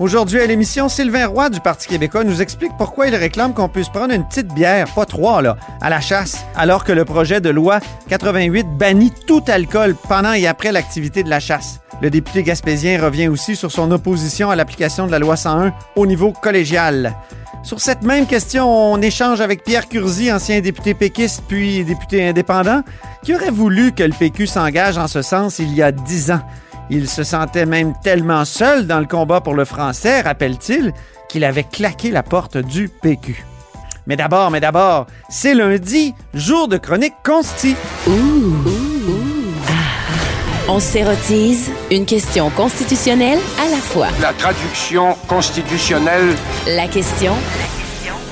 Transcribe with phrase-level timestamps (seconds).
[0.00, 3.90] Aujourd'hui à l'émission, Sylvain Roy du Parti québécois nous explique pourquoi il réclame qu'on puisse
[3.90, 7.50] prendre une petite bière, pas trois, là, à la chasse, alors que le projet de
[7.50, 11.80] loi 88 bannit tout alcool pendant et après l'activité de la chasse.
[12.00, 16.06] Le député gaspésien revient aussi sur son opposition à l'application de la loi 101 au
[16.06, 17.14] niveau collégial.
[17.62, 22.84] Sur cette même question, on échange avec Pierre Curzi, ancien député péquiste puis député indépendant,
[23.22, 26.40] qui aurait voulu que le PQ s'engage en ce sens il y a dix ans?
[26.92, 30.92] Il se sentait même tellement seul dans le combat pour le français, rappelle-t-il,
[31.28, 33.44] qu'il avait claqué la porte du PQ.
[34.08, 37.76] Mais d'abord, mais d'abord, c'est lundi, jour de chronique consti.
[40.68, 44.08] On s'érotise une question constitutionnelle à la fois.
[44.20, 46.34] La traduction constitutionnelle.
[46.66, 47.34] La question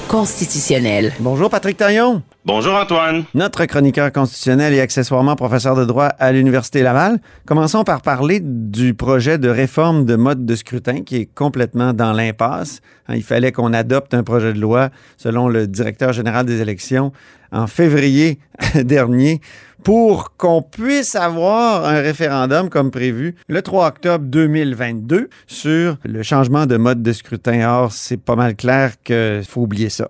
[0.08, 1.12] constitutionnelle.
[1.20, 3.24] Bonjour Patrick Taillon, Bonjour Antoine.
[3.34, 7.20] notre chroniqueur constitutionnel et accessoirement professeur de droit à l'Université Laval.
[7.44, 12.14] Commençons par parler du projet de réforme de mode de scrutin qui est complètement dans
[12.14, 12.80] l'impasse.
[13.06, 17.12] Hein, Il fallait qu'on adopte un projet de loi, selon le directeur général des élections,
[17.52, 18.38] en février
[18.74, 19.42] dernier
[19.84, 26.64] pour qu'on puisse avoir un référendum comme prévu le 3 octobre 2022 sur le changement
[26.64, 27.68] de mode de scrutin.
[27.68, 30.08] Or, c'est pas mal clair qu'il faut oublier ça.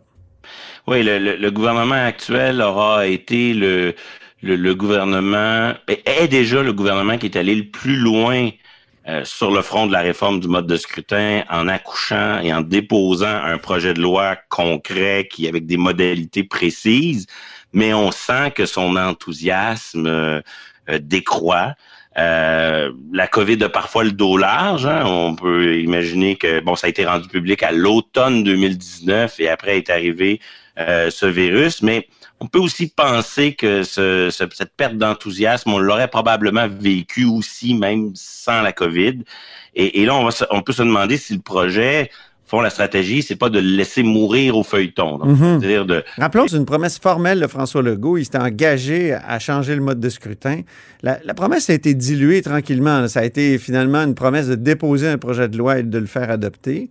[0.86, 3.94] Oui, le, gouvernement actuel aura été le,
[4.42, 8.50] le, le gouvernement, est- est déjà le gouvernement qui est allé le plus loin
[9.08, 12.60] euh, sur le front de la réforme du mode de scrutin en accouchant et en
[12.62, 17.26] déposant un projet de loi concret qui avec des modalités précises,
[17.72, 20.40] mais on sent que son enthousiasme euh,
[20.90, 21.74] euh, décroît.
[22.18, 24.86] Euh, la COVID a parfois le dos large.
[24.86, 25.04] hein.
[25.06, 29.76] On peut imaginer que bon, ça a été rendu public à l'automne 2019 et après
[29.78, 30.40] est arrivé
[30.78, 32.08] euh, ce virus, mais
[32.40, 37.74] on peut aussi penser que ce- ce- cette perte d'enthousiasme, on l'aurait probablement vécu aussi
[37.74, 39.22] même sans la COVID.
[39.74, 42.10] Et, et là, on, va on peut se demander si le projet,
[42.48, 45.18] font la stratégie, c'est pas de le laisser mourir au feuilleton.
[45.18, 45.60] Donc, Mhm.
[45.60, 48.16] C'est-à-dire de Rappelons c'est une promesse formelle de François Legault.
[48.16, 50.62] Il s'était engagé à changer le mode de scrutin.
[51.02, 53.06] La, la promesse a été diluée tranquillement.
[53.08, 56.06] Ça a été finalement une promesse de déposer un projet de loi et de le
[56.06, 56.88] faire adopter.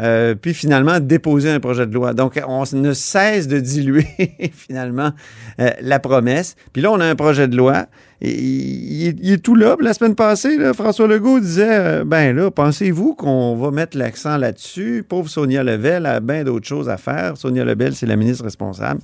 [0.00, 2.14] Euh, puis finalement, déposer un projet de loi.
[2.14, 4.06] Donc, on ne cesse de diluer
[4.52, 5.10] finalement
[5.60, 6.54] euh, la promesse.
[6.72, 7.86] Puis là, on a un projet de loi.
[8.20, 9.76] Il, est- tout là.
[9.80, 15.04] La semaine passée, François Legault disait euh, Ben là, pensez-vous qu'on va mettre l'accent là-dessus?
[15.08, 17.36] Pauvre Sonia Lebel a bien d'autres choses à faire.
[17.36, 19.00] Sonia Lebel, c'est la ministre responsable.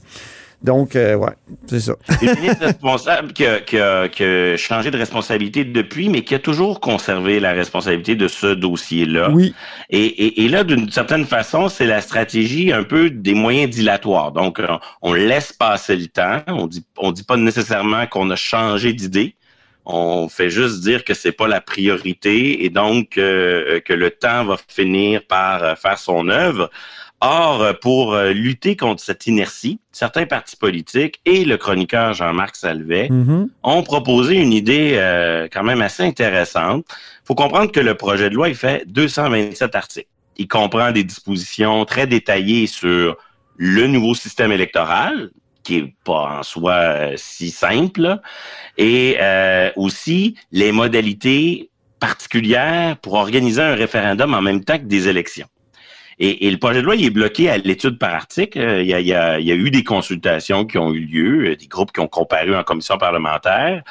[0.65, 1.33] Donc, euh, ouais,
[1.67, 1.95] c'est ça.
[2.23, 6.35] une ministre responsable qui a, qui, a, qui a changé de responsabilité depuis, mais qui
[6.35, 9.31] a toujours conservé la responsabilité de ce dossier-là.
[9.31, 9.55] Oui.
[9.91, 14.33] Et, et, et là, d'une certaine façon, c'est la stratégie un peu des moyens dilatoires.
[14.33, 16.41] Donc, on, on laisse passer le temps.
[16.47, 19.37] On dit, on dit pas nécessairement qu'on a changé d'idée.
[19.87, 24.47] On fait juste dire que c'est pas la priorité et donc euh, que le temps
[24.47, 26.71] va finir par euh, faire son œuvre.
[27.27, 32.55] Or, euh, pour euh, lutter contre cette inertie, certains partis politiques et le chroniqueur Jean-Marc
[32.55, 33.49] Salvet Mhm.
[33.63, 36.85] ont proposé une idée euh, quand même assez intéressante.
[36.91, 40.09] Il faut comprendre que le projet de loi, il fait 227 articles.
[40.37, 43.17] Il comprend des dispositions très détaillées sur
[43.57, 45.31] le nouveau système électoral,
[45.63, 48.19] qui est pas en soi euh, si simple,
[48.77, 51.71] et euh, aussi les modalités
[52.01, 55.47] particulières pour organiser un référendum en même temps que des élections.
[56.19, 58.59] Et, et le projet de loi, il est bloqué à l'étude par article.
[58.59, 60.93] Euh, Il y, a, il, y a, il y a eu des consultations qui ont
[60.93, 63.83] eu lieu, euh, des groupes qui ont comparu en commission parlementaire.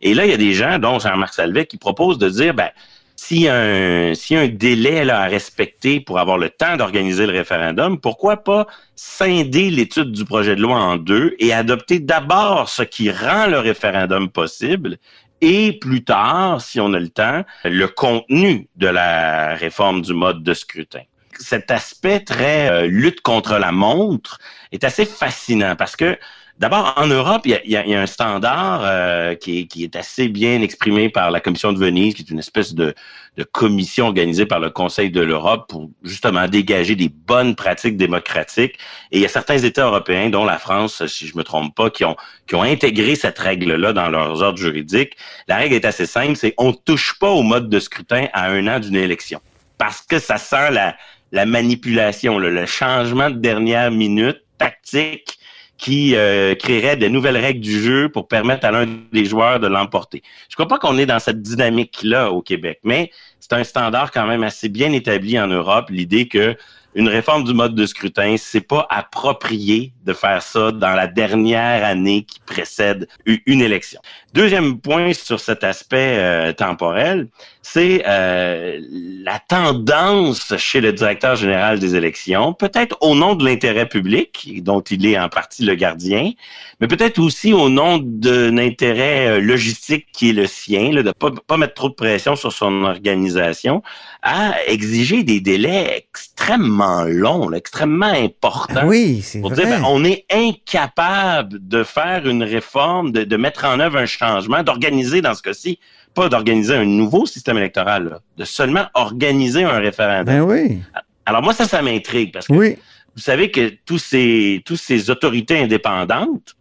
[0.00, 2.70] Et là, il y a des gens, dont Jean-Marc Salvet, qui proposent de dire, ben,
[3.16, 7.26] s'il y a un, a un délai là, à respecter pour avoir le temps d'organiser
[7.26, 8.66] le référendum, pourquoi pas
[8.96, 13.58] scinder l'étude du projet de loi en deux et adopter d'abord ce qui rend le
[13.58, 14.96] référendum possible
[15.42, 20.42] et plus tard, si on a le temps, le contenu de la réforme du mode
[20.42, 21.02] de scrutin?
[21.40, 24.38] Cet aspect très euh, lutte contre la montre
[24.72, 26.18] est assez fascinant parce que
[26.58, 29.66] D'abord, en Europe, il y a, y a- y a un standard euh, qui, est,
[29.66, 32.94] qui est assez bien exprimé par la Commission de Venise, qui est une espèce de,
[33.38, 38.74] de commission organisée par le Conseil de l'Europe pour justement dégager des bonnes pratiques démocratiques.
[39.10, 41.88] Et il y a certains États européens, dont la France, si je me trompe pas,
[41.88, 42.16] qui ont,
[42.46, 45.16] qui ont intégré cette règle-là dans leurs ordres juridiques.
[45.48, 48.66] La règle est assez simple, c'est on touche pas au mode de scrutin à un
[48.66, 49.40] an d'une élection.
[49.78, 50.94] Parce que ça sent la,
[51.32, 55.38] la manipulation, le, changement de dernière minute tactique
[55.78, 59.66] qui euh, créerait de nouvelles règles du jeu pour permettre à l'un des joueurs de
[59.66, 60.22] l'emporter.
[60.50, 64.26] Je crois pas qu'on est dans cette dynamique-là au Québec, mais c'est un standard quand
[64.26, 66.54] même assez bien établi en Europe, l'idée que
[66.94, 71.84] une réforme du mode de scrutin, c'est pas approprié de faire ça dans la dernière
[71.84, 74.00] année qui précède une élection.
[74.34, 77.28] Deuxième point sur cet aspect euh, temporel,
[77.62, 78.80] c'est euh,
[79.24, 84.80] la tendance chez le directeur général des élections, peut-être au nom de l'intérêt public, dont
[84.80, 86.32] il est en partie le gardien,
[86.80, 91.12] mais peut-être aussi au nom d'un intérêt euh, logistique qui est le sien, là, de
[91.12, 93.82] pas, pas mettre trop de pression sur son organisation,
[94.22, 98.86] à exiger des délais extrêmement là, extrêmement importants.
[98.86, 99.64] Oui, c'est Pour vrai.
[99.66, 104.06] dire, ben, on est incapable de faire une réforme, de, de mettre en œuvre un
[104.06, 105.78] changement, d'organiser dans ce cas-ci,
[106.14, 110.24] pas d'organiser un nouveau système électoral, là, de seulement organiser un référendum.
[110.24, 110.78] Ben oui,
[111.26, 112.76] Alors moi, ça, ça m'intrigue parce que oui.
[113.14, 116.56] vous savez que tous ces, tous ces autorités indépendantes,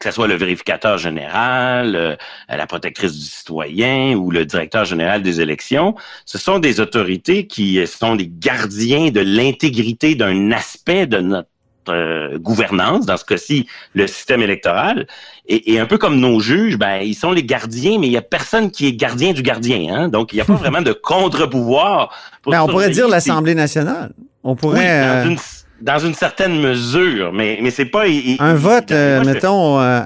[0.00, 2.16] que ce soit le vérificateur général, euh,
[2.48, 5.94] la protectrice du citoyen ou le directeur général des élections,
[6.26, 11.48] ce sont des autorités qui sont des gardiens de l'intégrité d'un aspect de notre
[11.90, 15.06] euh, gouvernance, dans ce cas-ci, le système électoral.
[15.46, 18.16] Et, et un peu comme nos juges, ben, ils sont les gardiens, mais il y
[18.16, 19.94] a personne qui est gardien du gardien.
[19.94, 20.08] Hein?
[20.08, 22.10] Donc, il n'y a pas vraiment de contre-pouvoir.
[22.46, 24.12] Ben, on pourrait dire l'Assemblée nationale.
[24.42, 25.00] On oui, pourrait...
[25.00, 25.38] dans, euh, une,
[25.84, 28.06] dans une certaine mesure, mais, mais c'est pas...
[28.08, 30.00] il- Un il- vote, euh, moi, mettons, euh,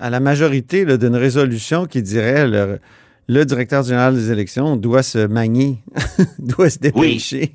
[0.00, 2.80] à la majorité d'une résolution qui dirait le,
[3.28, 5.78] le directeur général des élections doit se manier,
[6.38, 7.52] doit se dépêcher.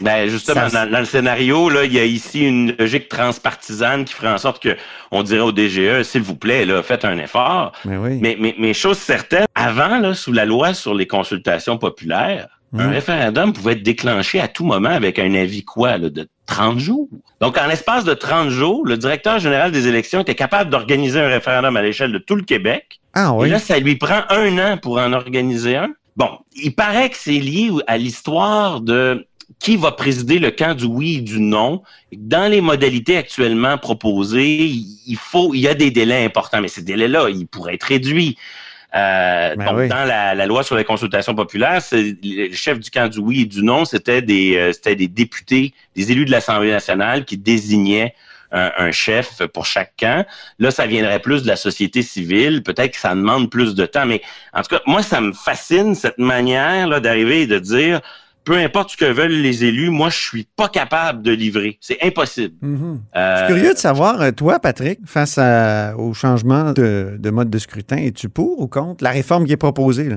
[0.00, 4.04] Ben justement, Ça- dans, dans le scénario, là, il y a ici une logique transpartisane
[4.06, 4.76] qui ferait en sorte que
[5.12, 7.72] on dirait au DGE, s'il vous plaît, là, faites un effort.
[7.84, 8.18] Mais oui.
[8.20, 12.88] Mais, mais, mais chose certaine, avant, là, sous la loi sur les consultations populaires, un
[12.88, 12.92] Mm.
[12.92, 17.08] référendum pouvait être déclenché à tout moment avec un avis quoi, là, de 30 jours.
[17.40, 21.28] Donc, en l'espace de 30 jours, le directeur général des élections était capable d'organiser un
[21.28, 23.00] référendum à l'échelle de tout le Québec.
[23.14, 23.50] ah Et oui.
[23.50, 25.88] là, ça lui prend un an pour en organiser un.
[26.16, 29.26] Bon, il paraît que c'est lié à l'histoire de
[29.58, 31.82] qui va présider le camp du oui et du non.
[32.12, 36.82] Dans les modalités actuellement proposées, il faut, il y a des délais importants, mais ces
[36.82, 38.36] délais-là, ils pourraient être réduits.
[38.94, 39.88] Euh, Ben donc, oui.
[39.88, 43.44] dans la, la loi sur les consultations populaires, le chef du camp du oui et
[43.44, 48.14] du non, c'était des, euh, c'était des députés, des élus de l'Assemblée nationale qui désignaient
[48.52, 50.24] un, un chef pour chaque camp.
[50.60, 52.62] Là, ça viendrait plus de la société civile.
[52.62, 55.96] Peut-être que ça demande plus de temps, mais en tout cas, moi, ça me fascine
[55.96, 58.00] cette manière là d'arriver et de dire,
[58.44, 61.78] peu importe ce que veulent les élus, moi, je suis pas capable de livrer.
[61.80, 62.54] C'est impossible.
[62.60, 63.00] Mhm.
[63.14, 67.30] Je Euh, suis curieux de savoir, euh, toi, Patrick, face à- au changement de, de
[67.30, 70.08] mode de scrutin, es-tu pour ou contre la réforme qui est proposée?
[70.10, 70.16] Là?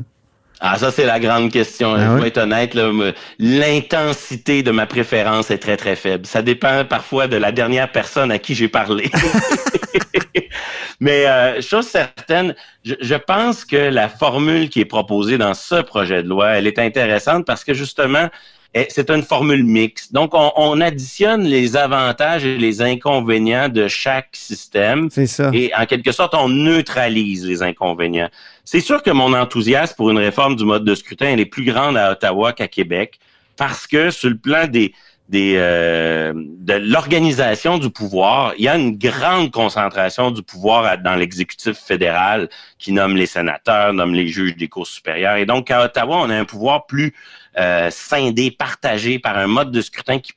[0.59, 1.93] Ah, ça, c'est la grande question.
[1.93, 2.21] Ah je oui?
[2.21, 2.75] vais être honnête,
[3.37, 6.25] l'intensité de ma préférence est très, très faible.
[6.25, 9.09] Ça dépend parfois de la dernière personne à qui j'ai parlé.
[10.99, 15.81] Mais euh, chose certaine, je, je pense que la formule qui est proposée dans ce
[15.81, 18.29] projet de loi, elle est intéressante parce que justement,
[18.73, 20.13] eh, c'est une formule mixte.
[20.13, 25.09] Donc, on, on additionne les avantages et les inconvénients de chaque système.
[25.11, 25.51] C'est ça.
[25.53, 28.29] Et en quelque sorte, on neutralise les inconvénients.
[28.65, 31.63] C'est sûr que mon enthousiasme pour une réforme du mode de scrutin elle est plus
[31.63, 33.19] grande à Ottawa qu'à Québec
[33.55, 34.93] parce que sur le plan des,
[35.33, 41.77] euh, de l'organisation du pouvoir, il y a une grande concentration du pouvoir dans l'exécutif
[41.77, 45.35] fédéral qui nomme les sénateurs, nomme les juges des cours supérieures.
[45.35, 47.13] Et donc, à Ottawa, on a un pouvoir plus
[47.57, 50.31] euh, scindé, partagé par un mode de scrutin qui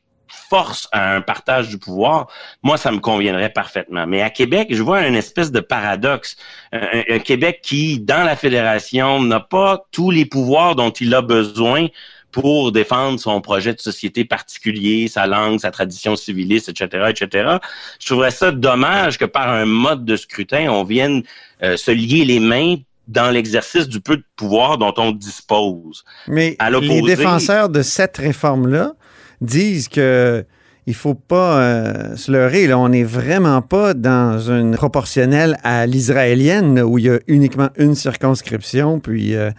[0.49, 2.29] force à un partage du pouvoir,
[2.63, 4.07] moi, ça me conviendrait parfaitement.
[4.07, 6.37] Mais à Québec, je vois une espèce de paradoxe.
[6.73, 11.87] Un Québec qui, dans la fédération, n'a pas tous les pouvoirs dont il a besoin
[12.33, 17.57] pour défendre son projet de société particulier, sa langue, sa tradition civiliste, etc., etc.
[17.99, 21.23] Je trouverais ça dommage que par un mode de scrutin, on vienne
[21.63, 22.77] euh, se lier les mains
[23.09, 26.05] dans l'exercice du peu de pouvoir dont on dispose.
[26.29, 28.93] Mais À les défenseurs de cette réforme-là
[29.41, 30.45] disent que
[30.87, 32.67] il faut pas euh, se leurrer.
[32.67, 37.69] Là, on n'est vraiment pas dans une proportionnelle à l'israélienne où il y a uniquement
[37.77, 39.51] une circonscription, puis euh,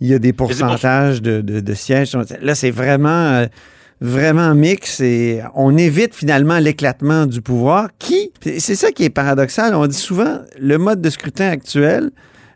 [0.00, 2.16] il y a des pourcentages de, de- de sièges.
[2.40, 3.46] Là, c'est vraiment euh,
[4.00, 9.74] vraiment mixte et on évite finalement l'éclatement du pouvoir qui, c'est ça qui est paradoxal,
[9.74, 12.10] on dit souvent le mode de scrutin actuel,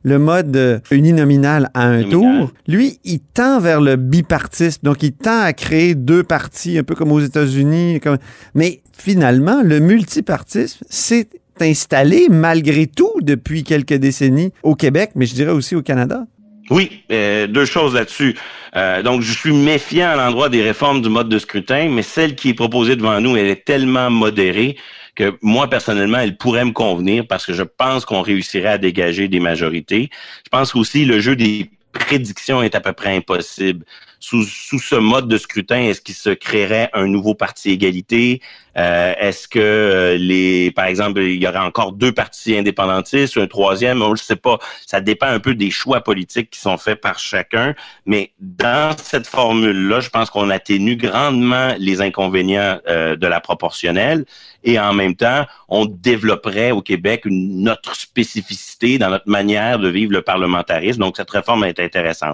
[0.05, 4.81] le mode uninominal à un tour, lui, il tend vers le bipartisme.
[4.83, 8.01] Donc, il tend à créer deux partis, un peu comme aux États-Unis.
[8.01, 8.19] comme-
[8.55, 11.29] Mais finalement, le multipartisme s'est
[11.61, 16.27] installé malgré tout depuis quelques décennies au Québec, mais je dirais aussi au Canada.
[16.71, 18.35] Oui, euh, deux choses là-dessus.
[18.77, 22.35] Euh, donc, je suis méfiant à l'endroit des réformes du mode de scrutin, mais celle
[22.35, 24.77] qui est proposée devant nous, elle est tellement modérée
[25.14, 29.28] que moi, personnellement, elle pourrait me convenir parce que je pense qu'on réussirait à dégager
[29.28, 30.11] des majorités.
[30.44, 33.85] Je pense qu'aussi le jeu des prédictions est à peu près impossible.
[34.21, 38.41] Sous, sous ce mode de scrutin, est-ce qu'il se créerait un nouveau parti égalité?
[38.77, 43.47] Euh, est-ce que euh, les, par exemple, il y aurait encore deux partis indépendantistes, un
[43.47, 44.59] troisième, on ne le sait pas.
[44.87, 47.75] Ça dépend un peu des choix politiques qui sont faits par chacun.
[48.07, 54.25] Mais dans cette formule-là, je pense qu'on atténue grandement les inconvénients euh, de la proportionnelle
[54.65, 59.89] et en même temps, on développerait au Québec une autre spécificité dans notre manière de
[59.89, 61.01] vivre le parlementarisme.
[61.01, 61.79] Donc, cette réforme est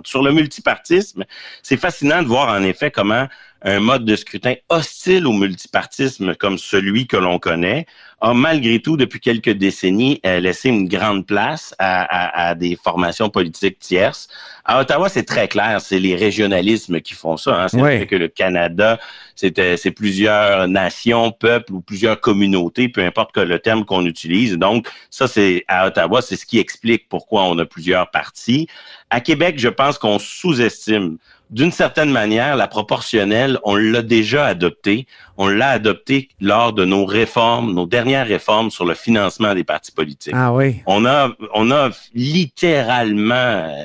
[0.04, 1.24] Sur le multipartisme,
[1.62, 3.26] c'est fascinant de voir en effet comment
[3.62, 7.86] un mode de scrutin hostile au multipartisme comme celui que l'on connaît
[8.22, 12.76] a malgré tout, depuis quelques décennies, euh, laissé une grande place à, à- à des
[12.82, 14.28] formations politiques tierces.
[14.66, 17.62] À Ottawa, c'est très clair, c'est les régionalismes qui font ça.
[17.62, 17.68] Hein.
[17.68, 18.98] C'est fait que le Canada,
[19.36, 24.04] c'est euh, c'est plusieurs nations, peuples ou plusieurs communautés, peu importe que le terme qu'on
[24.04, 24.54] utilise.
[24.58, 28.68] Donc, ça, c'est à Ottawa, c'est ce qui explique pourquoi on a plusieurs partis.
[29.08, 31.16] À Québec, je pense qu'on sous-estime
[31.50, 35.06] d'une certaine manière, la proportionnelle, on l'a déjà adoptée.
[35.36, 39.90] On l'a adoptée lors de nos réformes, nos dernières réformes sur le financement des partis
[39.92, 40.34] politiques.
[40.36, 40.76] Ah oui.
[40.86, 43.84] On a, on a littéralement euh,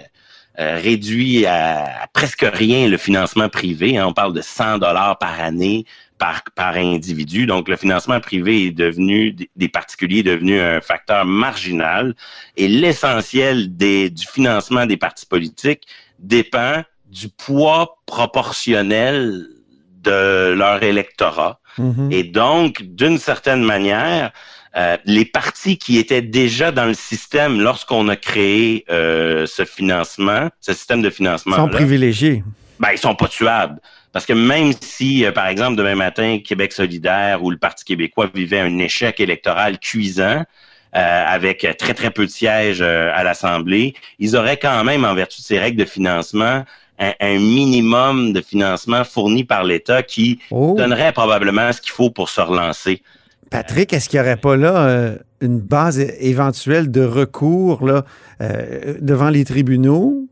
[0.59, 3.97] euh, réduit à, à presque rien le financement privé.
[3.97, 4.05] hein.
[4.07, 5.85] On parle de 100 dollars par année
[6.17, 7.45] par, par individu.
[7.45, 12.15] Donc, le financement privé est devenu, des- des particuliers est devenu un facteur marginal.
[12.55, 15.83] Et l'essentiel des, du financement des partis politiques
[16.19, 16.83] dépend
[17.15, 19.47] du poids proportionnel
[20.03, 21.59] de leur électorat.
[21.77, 22.09] Mhm.
[22.11, 24.31] Et donc, d'une certaine manière,
[24.75, 30.49] euh, les partis qui étaient déjà dans le système lorsqu'on a créé euh, ce financement,
[30.59, 32.43] ce système de financement, sont privilégiés.
[32.79, 33.79] ben, ils sont pas tuables.
[34.11, 38.29] Parce que même si, euh, par exemple, demain matin, Québec solidaire ou le Parti québécois
[38.33, 40.43] vivait un échec électoral cuisant,
[40.97, 45.45] avec très, très peu de sièges à l'Assemblée, ils auraient quand même, en vertu de
[45.45, 46.63] ces règles de financement,
[46.99, 50.75] un, un minimum de financement fourni par l'État qui Oh.
[50.77, 53.01] donnerait probablement ce qu'il faut pour se relancer.
[53.51, 58.03] Patrick, est-ce qu'il n'y aurait pas là euh, une base éventuelle de recours là,
[58.41, 60.27] euh, devant les tribunaux?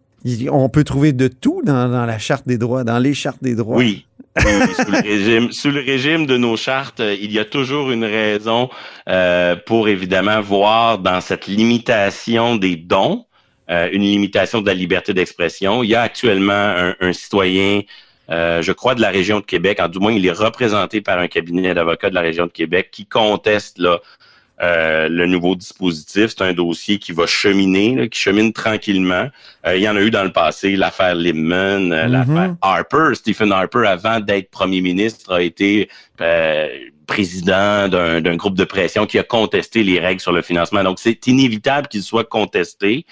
[0.50, 3.56] On peut trouver de tout dans, dans la Charte des droits, dans les chartes des
[3.56, 3.78] droits.
[3.78, 4.06] Oui.
[4.38, 4.44] Oui,
[4.76, 8.04] sous, le régime, sous le régime de nos chartes, euh, il y a toujours une
[8.04, 8.68] raison
[9.08, 13.26] euh, pour évidemment voir dans cette limitation des dons
[13.70, 15.84] euh, une limitation de la liberté d'expression.
[15.84, 17.82] Il y a actuellement un, un citoyen,
[18.30, 21.20] euh, je crois, de la région de Québec, en du moins il est représenté par
[21.20, 24.00] un cabinet d'avocats de la région de Québec qui conteste là,
[24.62, 26.28] euh, le nouveau dispositif.
[26.30, 29.28] C'est un dossier qui va cheminer, là, qui chemine tranquillement.
[29.66, 32.12] Euh, il y en a eu dans le passé, l'affaire Limon, euh, Mhm.
[32.12, 33.16] l'affaire Harper.
[33.16, 35.90] Stephen Harper, avant d'être premier ministre, a été
[36.22, 36.68] euh,
[37.08, 40.84] président d'un d'un groupe de pression qui a contesté les règles sur le financement.
[40.84, 43.06] Donc, c'est inévitable qu'il soit contesté.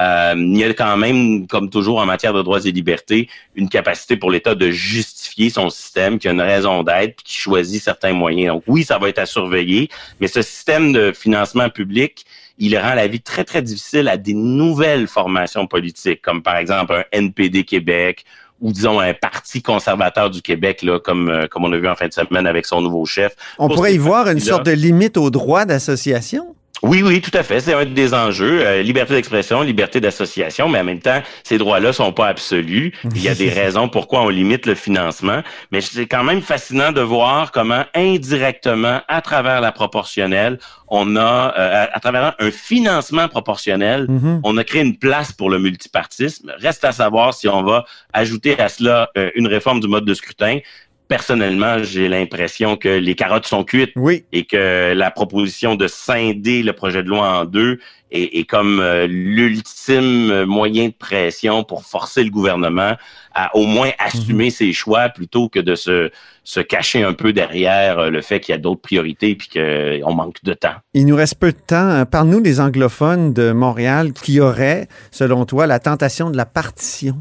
[0.00, 3.68] Euh, il y a quand même, comme toujours en matière de droits et libertés, une
[3.68, 7.82] capacité pour l'État de justifier son système, qui a une raison d'être, puis qui choisit
[7.82, 8.54] certains moyens.
[8.54, 9.88] Donc oui, ça va être à surveiller,
[10.20, 12.24] mais ce système de financement public,
[12.58, 16.94] il rend la vie très, très difficile à des nouvelles formations politiques, comme par exemple
[16.94, 18.24] un NPD Québec
[18.60, 21.96] ou disons un parti conservateur du Québec, là, comme, euh, comme on a vu en
[21.96, 23.34] fin de semaine avec son nouveau chef.
[23.58, 26.54] On Pour pourrait y voir une sorte de limite au droit d'association.
[26.82, 27.60] Oui, oui, tout à fait.
[27.60, 28.60] C'est un des enjeux.
[28.66, 32.92] Euh, liberté d'expression, liberté d'association, mais en même temps, ces droits-là sont pas absolus.
[33.14, 35.42] Il y a des raisons pourquoi on limite le financement.
[35.70, 41.54] Mais c'est quand même fascinant de voir comment indirectement, à travers la proportionnelle, on a,
[41.58, 44.40] euh, à, à travers un financement proportionnel, Mhm.
[44.44, 46.52] on a créé une place pour le multipartisme.
[46.58, 50.12] Reste à savoir si on va ajouter à cela euh, une réforme du mode de
[50.14, 50.58] scrutin.
[51.08, 54.24] Personnellement, j'ai l'impression que les carottes sont cuites Oui.
[54.32, 57.78] et que la proposition de scinder le projet de loi en deux
[58.10, 62.94] est, est comme euh, l'ultime moyen de pression pour forcer le gouvernement
[63.34, 66.10] à au moins assumer ses choix plutôt que de se,
[66.44, 70.14] se cacher un peu derrière euh, le fait qu'il y a d'autres priorités puis qu'on
[70.14, 70.74] manque de temps.
[70.94, 71.90] Il nous reste peu de temps.
[71.90, 77.16] Euh, Parle-nous des anglophones de Montréal qui auraient, selon toi, la tentation de la partition.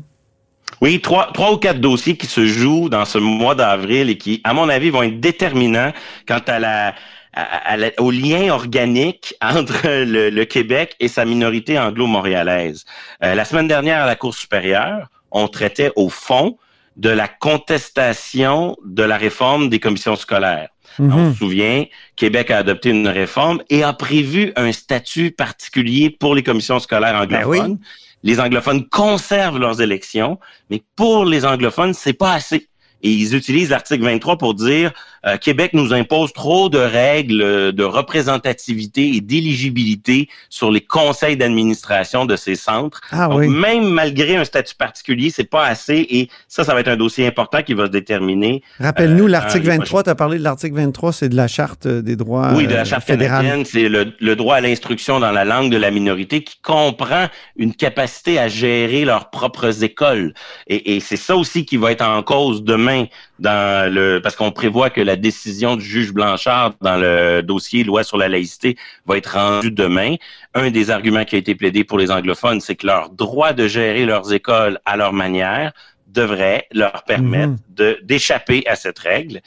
[0.84, 4.42] Oui, trois, trois ou quatre dossiers qui se jouent dans ce mois d'avril et qui,
[4.44, 5.94] à mon avis, vont être déterminants
[6.28, 6.94] quant à la,
[7.34, 9.80] à- à la- au lien organique entre
[10.14, 12.84] le, le Québec et sa minorité anglo-montréalaise.
[13.24, 16.58] Euh, la semaine dernière, à la Cour supérieure, on traitait au fond
[16.98, 20.68] de la contestation de la réforme des commissions scolaires.
[21.00, 21.32] On Mhm.
[21.34, 21.86] se souvient,
[22.18, 27.14] Québec a adopté une réforme et a prévu un statut particulier pour les commissions scolaires
[27.28, 27.80] Ben anglophones.
[28.24, 30.40] Les anglophones conservent leurs élections,
[30.70, 32.70] mais pour les anglophones, c'est pas assez.
[33.02, 34.94] Et ils utilisent l'article 23 pour dire
[35.26, 42.26] euh, Québec nous impose trop de règles de représentativité et d'éligibilité sur les conseils d'administration
[42.26, 43.02] de ces centres.
[43.12, 43.48] Ah Donc, oui.
[43.48, 46.06] même malgré un statut particulier, c'est pas assez.
[46.10, 49.66] Et ça, ça va être un dossier important qui va se déterminer Rappelle-nous, euh, l'article
[49.66, 52.16] dans les 23, tu as parlé de l'article 23, c'est de la Charte euh, des
[52.16, 53.44] droits Oui, de la euh, Charte fédérale.
[53.46, 57.28] canadienne, c'est le, le droit à l'instruction dans la langue de la minorité qui comprend
[57.56, 60.34] une capacité à gérer leurs propres écoles.
[60.68, 63.06] Et, et c'est ça aussi qui va être en cause demain
[63.40, 68.04] dans le parce qu'on prévoit que la décision du juge Blanchard dans le dossier loi
[68.04, 70.16] sur la laïcité va être rendue demain.
[70.54, 73.68] Un des arguments qui a été plaidé pour les anglophones, c'est que leur droit de
[73.68, 75.74] gérer leurs écoles à leur manière
[76.14, 77.96] devrait leur permettre Mhm.
[78.04, 79.42] d'échapper à cette règle.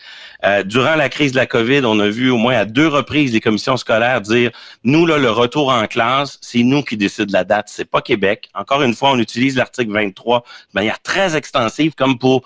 [0.45, 3.33] Euh, durant la crise de la COVID, on a vu au moins à deux reprises
[3.33, 4.51] les commissions scolaires dire
[4.83, 8.49] nous là le retour en classe, c'est nous qui décident la date, c'est pas Québec.
[8.55, 10.45] Encore une fois, on utilise l'article 23 de
[10.75, 12.43] manière très extensive comme pour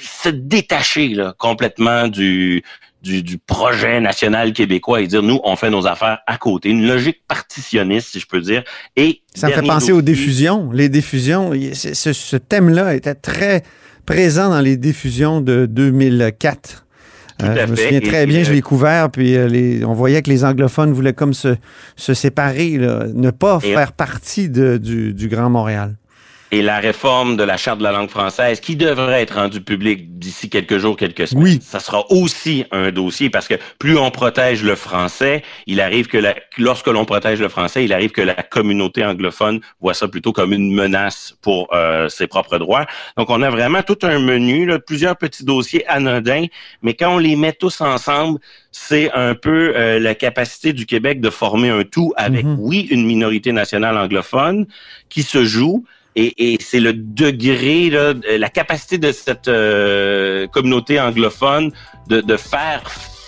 [0.00, 2.62] se détacher là, complètement du,
[3.02, 6.86] du du projet national québécois et dire nous on fait nos affaires à côté, une
[6.86, 8.62] logique partitionniste si je peux dire.
[8.96, 10.70] Et Ça me fait penser aux diffusions.
[10.72, 13.62] Les diffusions, ce, ce thème-là était très
[14.06, 16.82] présent dans les diffusions de 2004.
[17.38, 19.46] Tout Euh, je me souviens Et- très bien, et, je euh, l'ai couvert, puis euh,
[19.46, 21.54] les- on voyait que les anglophones voulaient comme se,
[21.94, 25.96] se séparer, là, ne pas faire partie de- du, du Grand Montréal.
[26.52, 30.18] Et la réforme de la charte de la langue française qui devrait être rendue publique
[30.18, 31.44] d'ici quelques jours, quelques semaines.
[31.44, 31.58] Oui.
[31.60, 36.18] Ça sera aussi un dossier parce que plus on protège le français, il arrive que
[36.18, 40.32] la, lorsque l'on protège le français, il arrive que la communauté anglophone voit ça plutôt
[40.32, 42.86] comme une menace pour euh, ses propres droits.
[43.16, 46.46] Donc on a vraiment tout un menu, là, plusieurs petits dossiers anodins,
[46.82, 48.38] mais quand on les met tous ensemble,
[48.70, 52.56] c'est un peu euh, la capacité du Québec de former un tout avec, Mhm.
[52.60, 54.66] oui, une minorité nationale anglophone
[55.08, 55.84] qui se joue,
[56.16, 61.70] et, et c'est le degré, là, la capacité de cette euh, communauté anglophone
[62.08, 62.82] de, de faire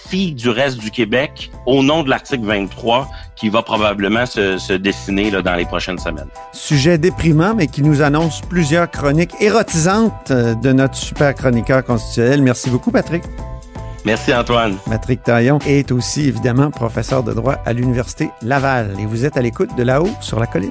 [0.08, 4.72] fi du reste du Québec au nom de l'article 23 qui va probablement se, se
[4.72, 6.28] dessiner là, dans les prochaines semaines.
[6.52, 12.42] Sujet déprimant, mais qui nous annonce plusieurs chroniques érotisantes euh, de notre super chroniqueur constitutionnel.
[12.42, 13.22] Merci beaucoup, Patrick.
[14.06, 14.76] Merci Antoine.
[14.88, 18.96] Patrick Taillon est aussi évidemment professeur de droit à l'Université Laval.
[18.98, 20.70] Et vous êtes à l'écoute de là-haut sur la colline.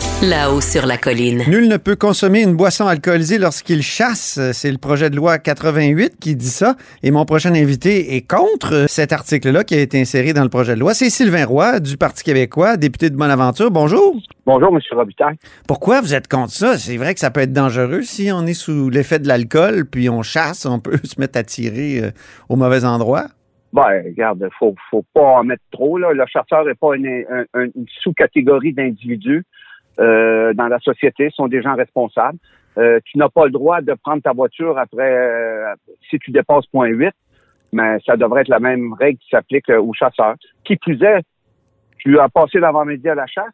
[0.23, 1.41] là-haut sur la colline.
[1.47, 4.39] Nul ne peut consommer une boisson alcoolisée lorsqu'il chasse.
[4.53, 6.75] C'est le projet de loi 88 qui dit ça.
[7.01, 10.75] Et mon prochain invité est contre cet article-là qui a été inséré dans le projet
[10.75, 10.93] de loi.
[10.93, 13.71] C'est Sylvain Roy du Parti québécois, député de Bonaventure.
[13.71, 14.15] Bonjour.
[14.45, 14.79] Bonjour, M.
[14.91, 15.37] Robitaille.
[15.67, 16.77] Pourquoi vous êtes contre ça?
[16.77, 20.09] C'est vrai que ça peut être dangereux si on est sous l'effet de l'alcool, puis
[20.09, 22.11] on chasse, on peut se mettre à tirer euh,
[22.47, 23.25] au mauvais endroit.
[23.73, 25.97] Ben, regarde, faut, faut pas en mettre trop.
[25.97, 26.11] Là.
[26.13, 29.45] Le chasseur n'est pas une, un- un- une sous-catégorie d'individus
[29.99, 31.29] euh, dans la société.
[31.31, 32.37] Sont des gens responsables.
[32.77, 35.73] Euh, tu n'as pas le droit de prendre ta voiture après euh,
[36.09, 37.13] si tu dépasses point 8,
[37.73, 40.35] mais ça devrait être la même règle qui s'applique euh, aux chasseurs.
[40.63, 41.21] Qui plus est,
[41.97, 43.53] tu as passé l'avant-midi à la chasse,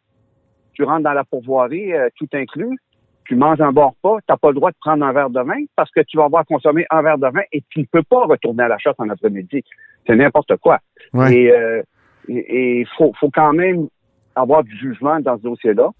[0.72, 2.78] tu rentres dans la pourvoirie, euh, tout inclus,
[3.24, 5.40] tu manges un bon repas, tu n'as pas le droit de prendre un verre de
[5.40, 8.04] vin parce que tu vas avoir consommé un verre de vin et tu ne peux
[8.04, 9.64] pas retourner à la chasse en après-midi.
[10.06, 10.78] C'est n'importe quoi.
[11.12, 11.34] Ouais.
[11.34, 11.82] Et euh,
[12.28, 13.88] et il faut, faut quand même
[14.34, 15.90] avoir du jugement dans ce dossier-là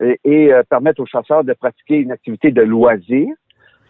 [0.00, 3.28] et, euh, permettre aux chasseurs de pratiquer une activité de loisir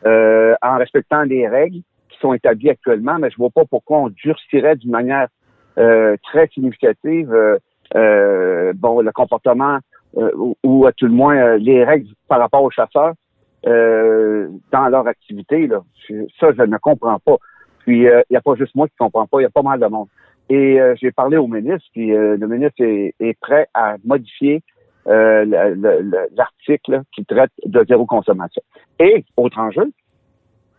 [0.07, 4.09] euh, en respectant les règles qui sont établies actuellement, mais je vois pas pourquoi on
[4.09, 5.29] durcirait d'une manière
[5.79, 7.59] euh, très significative euh,
[7.94, 9.79] euh, bon le comportement
[10.16, 13.14] euh, ou, ou à tout le moins les règles par rapport aux chasseurs
[13.64, 15.66] dans leur activité.
[15.66, 15.83] Là.
[16.40, 17.37] Ça, je ne comprends pas.
[17.81, 19.81] Puis, il n'y a pas juste moi qui comprends pas, il y a pas mal
[19.81, 20.09] de monde.
[20.49, 24.62] Et j'ai parlé au ministre, puis le ministre est, est prêt à modifier
[25.09, 28.62] euh, le- le- le- l'article qui traite de zéro consommation.
[29.01, 29.90] Et, autre enjeu,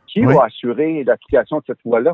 [0.08, 0.34] qui Oui.
[0.34, 2.14] va assurer l'application de cette loi-là?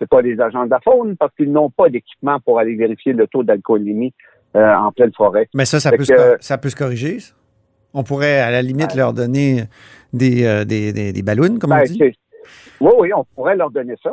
[0.00, 3.12] C'est pas les agents de la faune parce qu'ils n'ont pas d'équipement pour aller vérifier
[3.12, 4.12] le taux d'alcoolémie
[4.56, 5.48] euh, en pleine forêt.
[5.54, 7.20] Mais ça, ça peut, se que- cor- ça peut se corriger.
[7.20, 7.34] ça?
[7.92, 9.62] On pourrait, à la limite, leur donner
[10.12, 11.96] des, euh, des, des, des ballons, comme on Ben, dit?
[11.98, 12.14] c'est-
[12.80, 14.12] Oui, oui, on pourrait leur donner ça.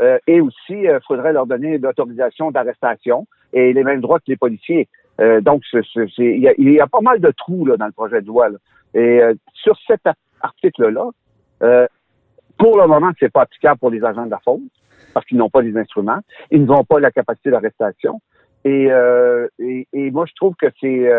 [0.00, 4.36] Euh, et aussi, il faudrait leur donner l'autorisation d'arrestation et les mêmes droits que les
[4.36, 4.88] policiers.
[5.20, 7.92] Euh, donc, il y, a- il y a pas mal de trous là, dans le
[7.92, 8.48] projet de loi.
[8.48, 8.56] là.
[8.94, 11.06] Et euh, sur cet ar- article-là,
[11.62, 11.86] euh,
[12.58, 14.62] pour le moment, c'est pas applicable pour les agents de la faune
[15.14, 16.20] parce qu'ils n'ont pas les instruments.
[16.50, 18.20] Ils n'ont pas la capacité d'arrestation.
[18.64, 18.88] Et,
[19.58, 21.10] et, et moi, je trouve que c'est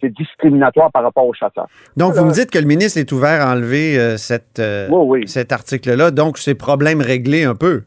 [0.00, 1.68] c'est discriminatoire par rapport aux chasseurs.
[1.96, 5.28] Donc, vous me dites que le ministre est ouvert à enlever cette, Oui, oui.
[5.28, 6.10] cet article-là.
[6.10, 7.82] Donc, c'est problème réglé un peu,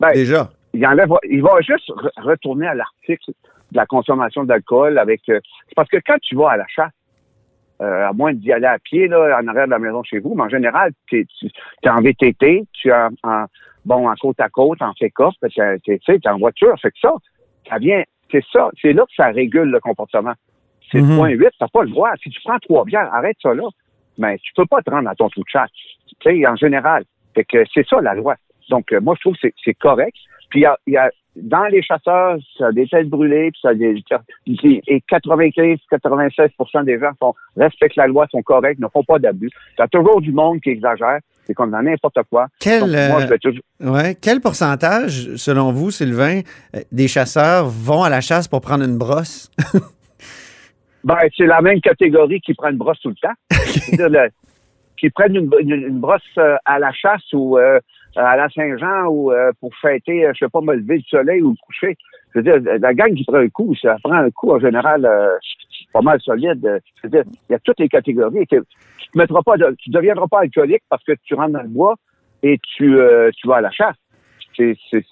[0.00, 0.48] Ben, déjà.
[0.72, 3.32] il enlève, il va juste re- retourner à l'article
[3.72, 5.20] de la consommation d'alcool avec.
[5.28, 6.92] euh, c'est parce que quand tu vas à la chasse,
[7.80, 10.34] euh, à moins d'y aller à pied là, en arrière de la maison chez vous,
[10.34, 11.46] mais en général, t'es, tu
[11.84, 13.44] es en VTT, tu es en, en-
[13.84, 17.12] bon en côte à côte, en pick-up, tu es, en voiture, fait que ça,
[17.68, 18.02] ça vient,
[18.32, 20.32] c'est ça, c'est là que ça régule le comportement.
[20.90, 21.10] C'est Mhm.
[21.10, 22.10] le point 8, t'as pas le droit.
[22.22, 23.64] Si tu prends trois bières, arrête ça là.
[24.16, 25.70] Mais tu peux pas te rendre à ton trou de chasse.
[26.20, 27.04] Tu sais, en général.
[27.34, 28.34] Fait que c'est ça la loi.
[28.70, 30.16] Donc, euh, moi, je trouve que c'est- c'est correct.
[30.50, 33.50] Puis, il y a, il y a- dans les chasseurs, ça a des têtes brûlées,
[33.52, 34.02] puis ça a des,
[34.46, 39.50] et 95-96% des gens sont, respectent la loi, sont corrects, ne font pas d'abus.
[39.78, 42.48] Il y a toujours du monde qui exagère, c'est comme dans n'importe quoi.
[42.58, 46.40] Quel, Donc, moi, euh, je vais toujours, ouais, quel pourcentage, selon vous, Sylvain,
[46.74, 49.50] euh, des chasseurs vont à la chasse pour prendre une brosse?
[51.04, 53.32] Ben, c'est la même catégorie qui prend une brosse tout le temps.
[53.98, 54.28] Le-
[54.98, 57.78] qui prennent une, une- une brosse euh, à la chasse ou euh,
[58.18, 61.42] à la Saint-Jean ou euh, pour fêter, euh, je sais pas, me lever du soleil
[61.42, 61.96] ou le coucher.
[62.34, 65.04] Je veux dire, la gang qui prend un coup, ça prend un coup en général
[65.04, 65.36] euh,
[65.92, 66.64] pas mal solide.
[66.66, 68.46] Euh, Je veux dire, il y a toutes les catégories.
[68.46, 71.94] Tu te mettras pas, tu deviendras pas alcoolique parce que tu rentres dans le bois
[72.42, 73.96] et tu, euh, tu vas à la chasse.
[74.56, 75.04] C'est, c'est,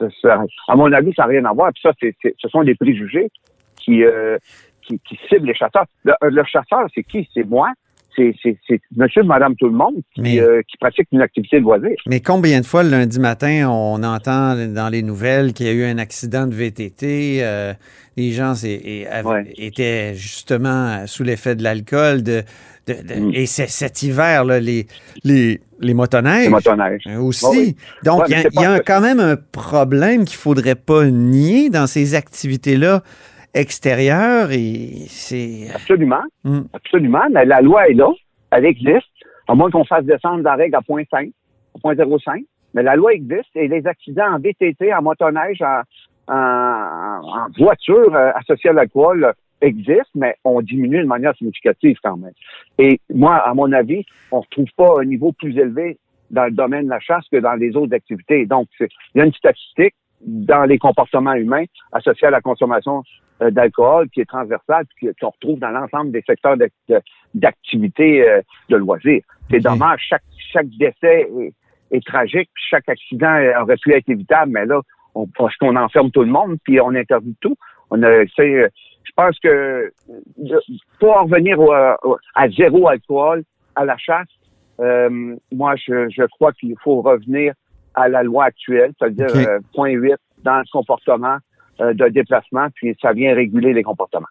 [0.69, 1.73] à mon avis, ça n'a rien à voir.
[1.73, 3.31] Puis ça, c'est, ce sont des préjugés
[3.77, 4.39] qui, euh,
[4.83, 5.87] qui, qui ciblent les chasseurs.
[6.05, 7.29] Le chasseur, c'est qui?
[7.33, 7.71] C'est moi.
[8.17, 11.91] C'est, monsieur, madame, tout le monde qui, Mais- euh, qui pratique une activité de loisir.
[12.07, 15.73] Mais combien de fois le lundi matin, on entend dans les nouvelles qu'il y a
[15.73, 17.75] eu un accident de VTT, euh,
[18.17, 19.53] les gens et- Ouais.
[19.59, 22.23] étaient justement sous l'effet de l'alcool.
[22.23, 22.43] De,
[22.87, 23.31] de- de- Mm.
[23.35, 24.87] Et c'est cet hiver, là, les,
[25.25, 27.03] les, les motoneiges Les motoneiges.
[27.09, 27.45] euh, aussi.
[27.51, 27.77] Oui.
[28.05, 31.69] Donc, Ouais, il y a, y a quand même un problème qu'il faudrait pas nier
[31.69, 33.03] dans ces activités-là
[33.57, 34.51] extérieures.
[34.53, 35.69] Et c'est...
[35.75, 36.23] Absolument.
[36.45, 36.61] Mm.
[36.73, 37.25] Absolument.
[37.31, 38.11] Mais la loi est là.
[38.51, 39.07] Elle existe.
[39.49, 41.33] À moins qu'on fasse descendre la règle à 0.5,
[41.85, 42.45] à 0.05.
[42.75, 45.83] Mais la loi existe et les accidents en VTT, en motoneige, en,
[46.29, 51.97] en, en voiture euh, associée à l'alcool euh, existent, mais on diminue de manière significative
[52.03, 52.33] quand même.
[52.79, 55.99] Et moi, à mon avis, on ne retrouve pas un niveau plus élevé
[56.31, 58.47] dans le domaine de la chasse que dans les autres activités.
[58.47, 63.03] Donc, il y a une statistique dans les comportements humains associés à la consommation euh,
[63.51, 66.57] d'alcool qui est transversale puis qu'on retrouve dans l'ensemble des secteurs
[67.35, 69.23] d'activité euh, de loisirs.
[69.51, 70.23] C'est dommage, chaque,
[70.53, 71.53] chaque décès est,
[71.91, 74.81] est tragique, puis chaque accident euh, aurait pu être évitable, mais là,
[75.15, 77.57] on, parce qu'on enferme tout le monde, puis on interdit tout.
[77.91, 78.69] On a, c'est, euh,
[79.05, 80.61] je pense que euh,
[80.99, 83.45] pour en revenir au- à zéro alcool,
[83.75, 84.27] à la chasse,
[84.81, 87.55] euh, moi, je, je crois qu'il faut revenir
[87.95, 89.37] à la loi actuelle, c'est-à-dire Ok.
[89.37, 91.39] euh, point 8 dans le comportement euh,
[91.79, 94.27] de déplacement, puis ça vient réguler les comportements.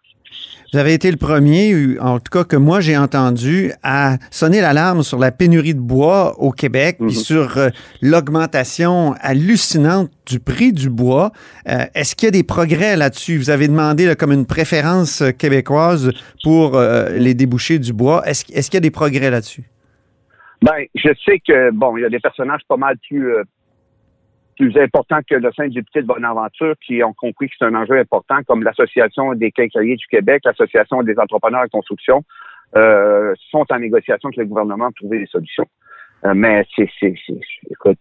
[0.72, 4.60] Vous avez été le premier, euh, en tout cas que moi j'ai entendu, à sonner
[4.60, 7.10] l'alarme sur la pénurie de bois au Québec, puis Mhm.
[7.12, 7.68] sur euh,
[8.02, 11.30] l'augmentation hallucinante du prix du bois.
[11.68, 13.38] Euh, Est-ce qu'il y a des progrès là-dessus?
[13.38, 16.10] Vous avez demandé là, comme une préférence euh, québécoise
[16.42, 18.22] pour euh, les débouchés du bois.
[18.28, 19.64] Est-ce est-ce qu'il y a des progrès là-dessus?
[20.62, 23.44] Ben, je sais que bon, il y a des personnages pas mal plus euh,
[24.56, 27.98] plus importants que le sein député de Bonaventure qui ont compris que c'est un enjeu
[27.98, 32.22] important, comme l'Association des quincailliers du Québec, l'Association des entrepreneurs en construction,
[32.76, 35.66] euh, sont en négociation avec le gouvernement pour trouver des solutions.
[36.24, 37.14] Euh, mais c'est, c'est,
[37.70, 37.98] écoute,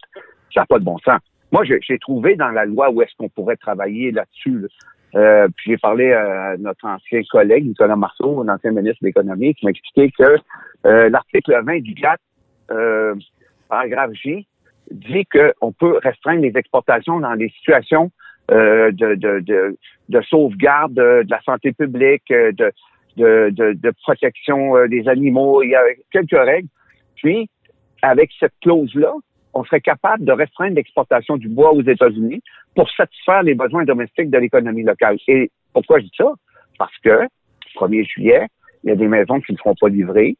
[0.54, 1.20] ça n'a pas de bon sens.
[1.52, 4.60] Moi, j'ai, j'ai trouvé dans la loi où est-ce qu'on pourrait travailler là-dessus.
[4.60, 4.68] là.
[5.16, 9.66] Euh, puis j'ai parlé à notre ancien collègue, Nicolas Marceau, l'ancien ministre de l'Économie, qui
[9.66, 10.38] m'a expliqué que
[10.86, 12.20] euh, l'article 20 du GATT,
[12.72, 13.16] euh,
[13.70, 14.46] paragraphe J,
[14.92, 18.12] dit qu'on peut restreindre les exportations dans des situations
[18.52, 19.78] euh, de, de, de,
[20.10, 22.72] de sauvegarde de, de la santé publique, euh, de,
[23.18, 25.64] de, protection euh, des animaux.
[25.64, 26.68] Il y a quelques règles.
[27.16, 27.50] Puis,
[28.02, 29.14] avec cette clause-là,
[29.54, 32.44] on serait capable de restreindre l'exportation du bois aux États-Unis
[32.76, 35.18] pour satisfaire les besoins domestiques de l'économie locale.
[35.28, 36.32] Et pourquoi je dis ça?
[36.78, 37.22] Parce que,
[37.78, 38.48] 1er juillet,
[38.84, 40.38] il y a des maisons qui ne seront pas livrées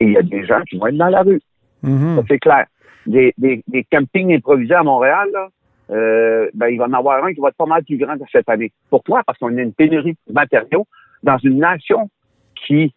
[0.00, 1.40] et il y a des gens qui vont être dans la rue.
[1.84, 2.66] Ça, c'est clair.
[3.06, 5.48] Des, des, campings improvisés à Montréal, là,
[5.90, 8.24] euh, ben, il va en avoir un qui va être pas mal plus grand que
[8.30, 8.72] cette année.
[8.90, 9.22] Pourquoi?
[9.24, 10.86] Parce qu'on a une pénurie de matériaux
[11.22, 12.08] dans une nation
[12.54, 12.94] qui,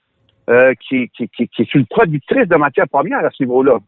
[0.49, 3.79] euh, qui, qui, qui, qui est une productrice de matières premières à ce niveau-là.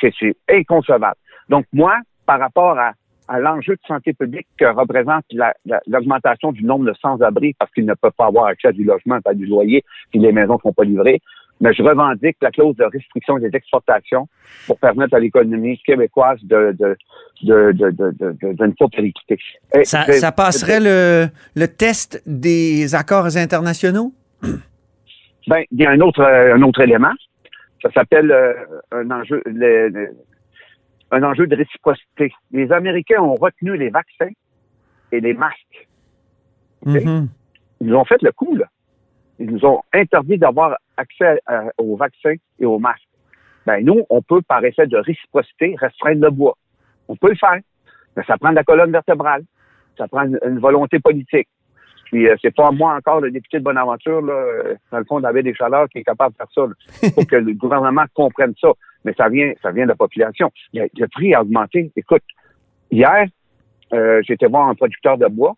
[0.00, 1.16] C'est inconcevable.
[1.48, 2.92] Donc, moi, par rapport à,
[3.26, 7.70] à l'enjeu de santé publique que représente la- la- l'augmentation du nombre de sans-abri parce
[7.72, 10.54] qu'ils ne peuvent pas avoir accès à du logement, à du loyer, puis les maisons
[10.54, 11.20] ne sont pas livrées,
[11.60, 14.28] mais je revendique la clause de restriction des exportations
[14.66, 16.96] pour permettre à l'économie québécoise de, de,
[17.42, 19.38] de, de, de, de, de- de ne pas péricliter.
[19.84, 24.12] Ça, passerait le, le test des accords internationaux?
[25.46, 27.12] Ben, il y a un autre, euh, un autre élément.
[27.80, 28.52] Ça s'appelle euh,
[28.92, 30.14] un enjeu, le- le-
[31.10, 32.30] un enjeu de réciprocité.
[32.52, 34.28] Les Américains ont retenu les vaccins
[35.10, 35.88] et les masques.
[36.84, 37.28] Mhm.
[37.80, 38.66] Ils ont fait le coup, là.
[39.38, 43.08] Ils nous ont interdit d'avoir accès à- aux vaccins et aux masques.
[43.66, 46.56] Ben, nous, on peut, par effet de réciprocité, restreindre le bois.
[47.06, 47.58] On peut le faire.
[48.16, 49.42] Mais ça prend de la colonne vertébrale.
[49.96, 51.48] Ça prend une, volonté politique.
[52.06, 55.20] Puis, euh, c'est pas moi encore, le député de Bonaventure, là, euh, dans le fond,
[55.20, 56.62] David Deschaleurs, qui est capable de faire ça.
[57.02, 58.68] Il faut que le gouvernement comprenne ça.
[59.04, 60.50] Mais ça vient, ça vient de la population.
[60.72, 61.92] Le, le prix a augmenté.
[61.94, 62.22] Écoute,
[62.90, 63.26] hier,
[63.92, 65.54] euh, j'étais voir un producteur de bois.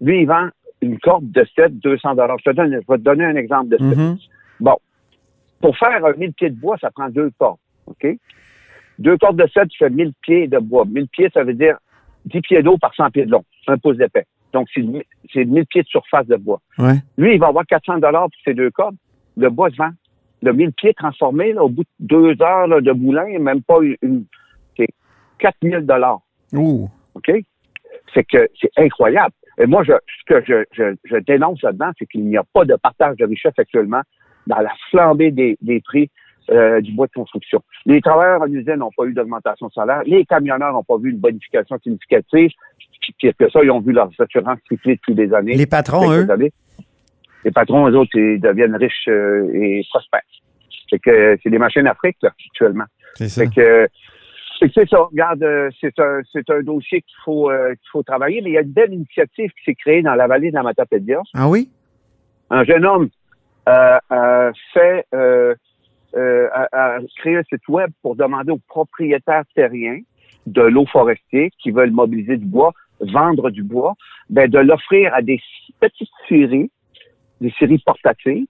[0.00, 0.48] Lui, il vend
[0.82, 2.36] une corde de 7, 200 dollars.
[2.44, 3.84] Je, te donne- je vais te donner un exemple de ça.
[3.84, 4.18] Mhm.
[4.60, 4.76] Bon.
[5.60, 7.58] Pour faire un 1000 pieds de bois, ça prend deux cordes.
[7.86, 8.06] OK?
[8.98, 10.84] Deux cordes de 7, tu fais 1000 pieds de bois.
[10.84, 11.76] 1000 pieds, ça veut dire
[12.26, 13.44] 10 pieds d'eau par 100 pieds de long.
[13.68, 14.26] Un pouce d'épais.
[14.52, 16.60] Donc, c'est mi- c'est 1000 pieds de surface de bois.
[16.78, 16.96] Ouais.
[17.16, 18.96] Lui, il va avoir 400 dollars pour ces deux cordes.
[19.36, 19.90] Le bois se vend.
[20.42, 23.78] Le 1000 pieds transformé, là, au bout de deux heures là, de moulin, même pas
[23.80, 24.24] une, une-
[24.76, 24.88] c'est
[25.38, 26.20] 4000 dollars.
[27.14, 27.30] OK?
[28.12, 29.32] C'est que c'est incroyable.
[29.58, 32.64] Et moi, je, ce que je, je, je dénonce là-dedans, c'est qu'il n'y a pas
[32.64, 34.02] de partage de richesse actuellement
[34.46, 36.10] dans la flambée des, des prix
[36.50, 37.62] euh, du bois de construction.
[37.86, 40.02] Les travailleurs en usine n'ont pas eu d'augmentation de salaire.
[40.06, 42.50] Les camionneurs n'ont pas vu une bonification significative.
[43.18, 45.54] Pire que ça, ils ont vu leurs assurances tripler depuis des années.
[45.54, 46.30] Les patrons, eux?
[46.30, 46.52] années.
[47.44, 50.20] Les patrons, eux autres, ils deviennent riches euh, et prospères.
[50.88, 52.84] C'est que c'est des machines Afrique, là, actuellement.
[53.14, 53.46] C'est ça.
[53.46, 53.88] Que fait que
[54.74, 54.98] c'est ça.
[54.98, 58.52] Regarde, euh, c'est un c'est un dossier qu'il faut euh, qu'il faut travailler, mais il
[58.54, 61.20] y a une belle initiative qui s'est créée dans la vallée de la Matapédia.
[61.34, 61.70] Ah oui?
[62.50, 63.08] Un jeune homme
[63.68, 65.54] euh, fait euh,
[66.16, 70.00] euh, a, a créé un site web pour demander aux propriétaires terriens
[70.46, 73.94] de l'eau forestier qui veulent mobiliser du bois, vendre du bois,
[74.28, 75.40] ben de l'offrir à des
[75.80, 76.70] petites scieries,
[77.40, 78.46] des scieries portatives,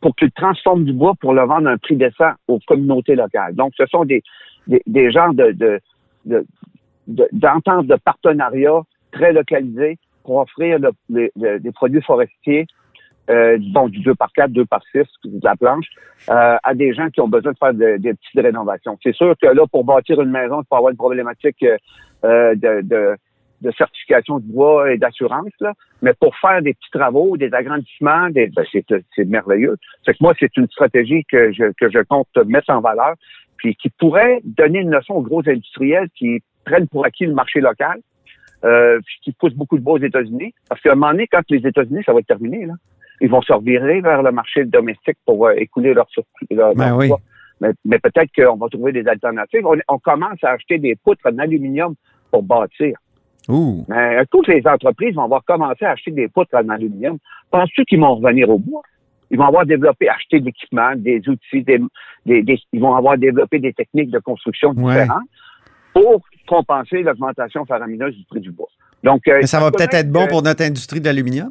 [0.00, 3.54] pour qu'ils transforment du bois pour le vendre à un prix décent aux communautés locales.
[3.54, 4.22] Donc, ce sont des,
[4.70, 5.80] des, des genres de, de,
[6.24, 6.46] de,
[7.06, 8.80] de- partenariat
[9.12, 10.78] très localisées pour offrir
[11.08, 12.66] des produits forestiers,
[13.28, 15.86] euh, bon, du 2 par 4, 2 par 6, de la planche,
[16.30, 18.98] euh, à des gens qui ont besoin de faire de- des petites rénovations.
[19.02, 21.64] C'est sûr que là, pour bâtir une maison, il faut avoir une problématique
[22.24, 23.16] euh, de,
[23.76, 25.74] certification de bois et d'assurance, là.
[26.02, 29.76] Mais pour faire des petits travaux, des agrandissements, ben, c'est, merveilleux.
[30.04, 33.14] Fait que moi, c'est une stratégie que que je compte mettre en valeur,
[33.60, 37.60] puis qui pourrait donner une leçon aux gros industriels qui prennent pour acquis le marché
[37.60, 38.00] local,
[38.64, 40.54] euh, puis qui poussent beaucoup de bois aux États-Unis.
[40.68, 42.74] Parce qu'à un moment donné, quand les États-Unis, ça va être terminé, là,
[43.20, 46.46] ils vont se revirer vers le marché domestique pour euh, écouler leur surplus.
[46.50, 47.10] Leur, Ben leur oui.
[47.60, 49.66] Mais, mais peut-être qu'on va trouver des alternatives.
[49.66, 51.94] On, on commence à acheter des poutres en aluminium
[52.30, 52.96] pour bâtir.
[53.48, 53.84] Ouh.
[53.88, 57.18] Mais euh, toutes les entreprises vont avoir commencé à acheter des poutres en aluminium.
[57.50, 58.80] Penses-tu qu'ils vont revenir au bois?
[59.30, 61.78] Ils vont avoir développé, acheté de l'équipement, des outils, des,
[62.26, 64.92] des- des- ils vont avoir développé des techniques de construction Ouais.
[65.02, 65.28] différentes
[65.92, 68.68] pour compenser l'augmentation faramineuse du prix du bois.
[69.04, 71.50] Donc, euh, Mais ça va peut-être être bon pour notre industrie de l'aluminium?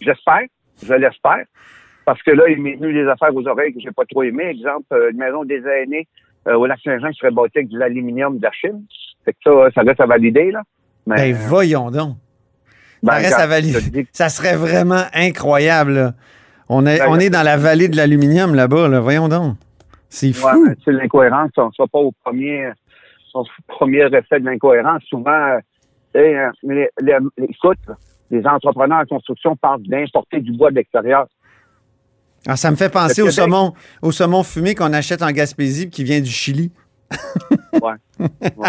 [0.00, 0.42] J'espère,
[0.82, 1.44] je l'espère,
[2.04, 4.44] parce que là, il m'est venu des affaires aux oreilles que j'ai pas trop aimé.
[4.44, 6.06] Exemple, euh, une maison des aînés
[6.48, 8.84] euh, au lac Saint-Jean qui serait bâtie avec de l'aluminium de la Chine.
[9.24, 10.62] Fait que ça, ça reste à valider, là.
[11.06, 12.16] Mais, Ben, euh, voyons donc.
[13.06, 13.46] Ben, ça
[14.12, 15.92] Ça serait vraiment incroyable.
[15.92, 16.12] là.
[16.68, 18.88] On est, Ben, on est dans la vallée de l'aluminium là-bas.
[18.88, 19.00] Là.
[19.00, 19.56] Voyons donc.
[20.08, 20.46] C'est fou.
[20.46, 22.68] Ouais, l'incohérence, on ne sera pas au premier,
[23.34, 25.02] au premier effet de l'incohérence.
[25.08, 25.58] Souvent, euh,
[26.14, 27.78] tu sais, euh, les, les- les- écoute,
[28.30, 31.26] les entrepreneurs en construction parlent d'importer du bois de l'extérieur.
[32.46, 36.04] Ah, ça me fait penser au saumon, au saumon fumé qu'on achète en Gaspésie qui
[36.04, 36.70] vient du Chili.
[37.74, 37.92] Ouais.
[38.56, 38.68] ouais.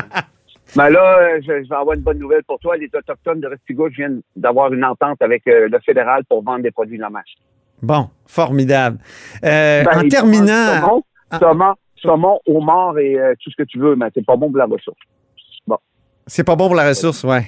[0.76, 2.76] Mais là, euh, je, je vais avoir une bonne nouvelle pour toi.
[2.78, 6.72] Les Autochtones de Restigouche viennent d'avoir une entente avec euh, le fédéral pour vendre des
[6.72, 7.36] produits de la mâche.
[7.82, 8.98] Bon, formidable.
[9.44, 11.40] Euh, Ben, en terminant, Saumon, Ah.
[11.40, 14.58] saumon, saumon, homard et euh, tout ce que tu veux, mais c'est pas bon pour
[14.58, 15.00] la ressource.
[16.28, 17.46] c'est pas bon pour la ressource, ouais.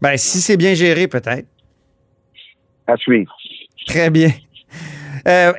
[0.00, 1.46] Ben, si c'est bien géré, peut-être.
[2.86, 3.34] À suivre.
[3.86, 4.30] Très bien.
[5.26, 5.52] Euh,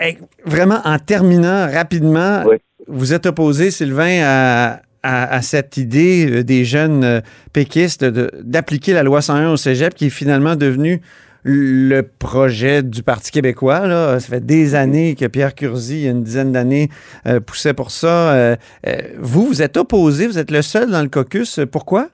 [0.45, 2.55] vraiment, en terminant rapidement, Oui.
[2.87, 7.21] vous êtes opposé, Sylvain, à, à- à cette idée euh, des jeunes euh,
[7.53, 11.01] péquistes de- d'appliquer la loi 101 au cégep, qui est finalement devenue
[11.43, 13.87] le projet du Parti québécois.
[13.87, 14.19] Là.
[14.19, 16.89] Ça fait des années que Pierre Curzi, il y a une dizaine d'années,
[17.27, 18.33] euh, poussait pour ça.
[18.33, 18.55] Euh,
[18.87, 21.61] euh, vous, vous êtes opposé, vous êtes le seul dans le caucus.
[21.71, 22.09] Pourquoi?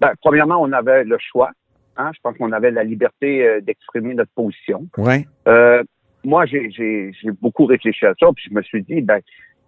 [0.00, 1.50] Ben, premièrement, on avait le choix.
[1.96, 2.10] Hein?
[2.14, 4.86] Je pense qu'on avait la liberté d'exprimer notre position.
[5.46, 5.82] Euh,
[6.24, 9.20] moi, j'ai- j'ai j'ai beaucoup réfléchi à ça, puis je me suis dit, ben,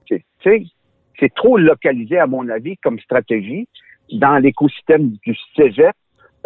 [0.06, 0.64] tu sais,
[1.18, 3.68] c'est trop localisé, à mon avis, comme stratégie
[4.12, 5.94] dans l'écosystème du cégep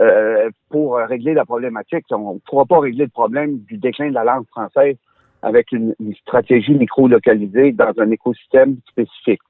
[0.01, 2.07] euh, pour régler la problématique.
[2.11, 4.97] On ne pourra pas régler le problème du déclin de la langue française
[5.43, 9.41] avec une, stratégie micro-localisée dans un écosystème spécifique.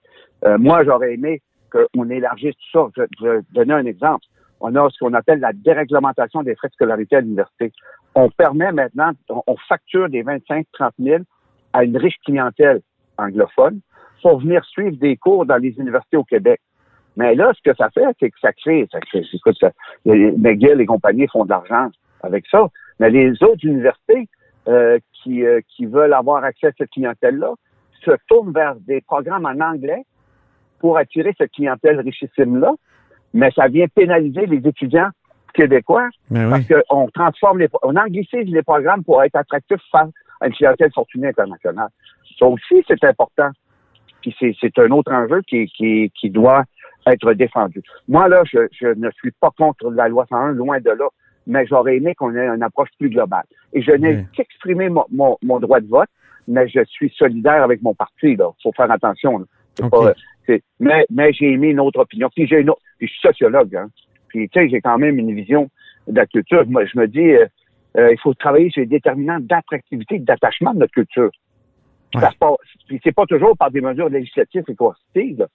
[0.45, 2.89] Euh, moi, j'aurais aimé qu'on élargisse tout ça.
[2.97, 4.25] Je, je vais donner un exemple.
[4.61, 7.73] On a ce qu'on appelle la déréglementation des frais de scolarité à l'université.
[8.15, 10.65] On permet maintenant, on, on facture des 25-30
[10.99, 11.23] 000
[11.73, 12.81] à une riche clientèle
[13.19, 13.81] anglophone
[14.23, 16.61] pour venir suivre des cours dans les universités au Québec.
[17.17, 19.71] Mais là, ce que ça fait, c'est que ça crée, ça crée, écoute, ça,
[20.05, 21.89] les- McGill et compagnie font de l'argent
[22.23, 22.69] avec ça.
[22.99, 24.29] Mais les autres universités
[24.69, 27.55] euh, qui, euh, qui veulent avoir accès à cette clientèle-là
[28.05, 30.05] se tournent vers des programmes en anglais
[30.79, 32.73] pour attirer cette clientèle richissime-là.
[33.35, 35.11] Mais ça vient pénaliser les étudiants
[35.55, 36.65] québécois Ben oui.
[36.69, 40.09] parce qu'on transforme les, on anglicise les programmes pour être attractif face
[40.41, 41.89] à une clientèle fortunée internationale.
[42.39, 43.51] Ça aussi, c'est important.
[44.21, 46.65] Puis c'est, c'est un autre enjeu qui, qui, qui doit
[47.07, 47.83] être défendu.
[48.09, 51.09] Moi, là, je, je ne suis pas contre la loi 101, loin de là,
[51.47, 53.45] mais j'aurais aimé qu'on ait une approche plus globale.
[53.73, 54.25] Et je n'ai Oui.
[54.35, 56.09] qu'exprimé mon, mon, mon droit de vote,
[56.47, 58.51] mais je suis solidaire avec mon parti, là.
[58.63, 59.45] Faut faire attention, là.
[59.75, 59.91] C'est OK.
[59.91, 60.15] pas-
[60.47, 62.29] c'est- mais, mais j'ai émis une autre opinion.
[62.35, 63.89] Puis j'ai une autre, puis je suis sociologue, hein.
[64.29, 65.69] Puis, tu sais, j'ai quand même une vision
[66.07, 66.65] de la culture.
[66.69, 67.47] Moi, je me dis, euh,
[67.97, 71.31] euh, il faut travailler sur les déterminants d'attractivité et d'attachement de notre culture.
[72.15, 72.21] Ouais.
[72.23, 72.57] Ça se passe-
[72.89, 75.47] Puis c'est pas toujours par des mesures législatives et coercitives.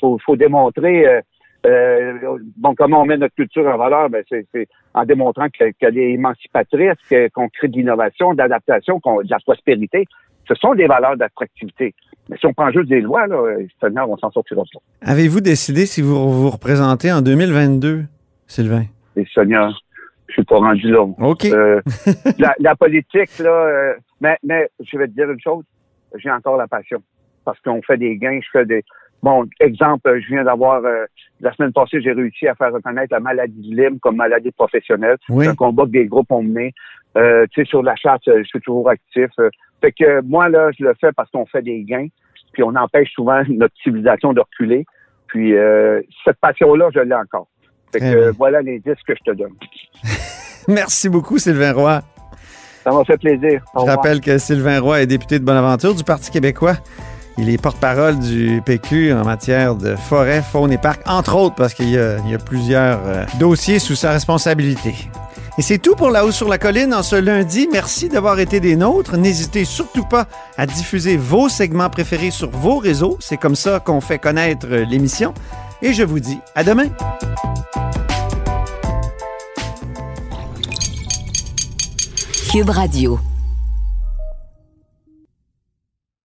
[0.00, 1.20] Faut, faut démontrer, euh,
[1.66, 5.70] euh, bon, comment on met notre culture en valeur, ben c'est c'est en démontrant que-
[5.78, 6.98] qu'elle est émancipatrice,
[7.32, 10.04] qu'on crée de l'innovation, d'adaptation, qu'on- de la prospérité.
[10.46, 11.94] Ce sont des valeurs d'attractivité.
[12.28, 15.10] Mais si on prend juste des lois, là, Seigneur, on s'en sortira pas.
[15.10, 18.02] Avez-vous décidé si vous vous représentez en 2022,
[18.46, 18.84] Sylvain?
[19.16, 19.72] Et Seigneur,
[20.28, 21.02] je suis pas rendu là.
[21.02, 21.46] OK.
[21.46, 21.80] Euh,
[22.38, 25.64] la, la politique, là, euh, mais, mais je vais te dire une chose,
[26.16, 27.02] j'ai encore la passion.
[27.44, 28.82] Parce qu'on fait des gains, je fais des.
[29.22, 31.04] Bon, exemple, je viens d'avoir euh,
[31.40, 35.16] la semaine passée, j'ai réussi à faire reconnaître la maladie de Lyme comme maladie professionnelle.
[35.28, 35.46] Oui.
[35.46, 36.74] Un combat que des groupes ont mené.
[37.16, 39.30] Euh, tu sais, sur la charte, euh, je suis toujours actif.
[39.80, 42.08] Fait que moi, là, je le fais parce qu'on fait des gains,
[42.52, 44.84] puis on empêche souvent notre civilisation de reculer.
[45.34, 47.48] Puis euh, cette passion-là, je l'ai encore.
[47.92, 48.30] Fait que euh, bien.
[48.38, 49.54] voilà les disques que je te donne.
[50.68, 52.00] Merci beaucoup, Sylvain Roy.
[52.84, 53.62] Ça m'a fait plaisir.
[53.74, 56.76] Je rappelle que Sylvain Roy est député de Bonaventure du Parti québécois.
[57.38, 61.74] Il est porte-parole du PQ en matière de forêt, faune et parc, entre autres parce
[61.74, 64.94] qu'il y a, il y a plusieurs euh, dossiers sous sa responsabilité.
[65.56, 67.68] Et c'est tout pour La Hausse sur la Colline en ce lundi.
[67.72, 69.16] Merci d'avoir été des nôtres.
[69.16, 70.26] N'hésitez surtout pas
[70.58, 73.16] à diffuser vos segments préférés sur vos réseaux.
[73.20, 75.32] C'est comme ça qu'on fait connaître euh, l'émission.
[75.80, 76.88] Et je vous dis à demain.
[82.54, 83.33] Cube Radio.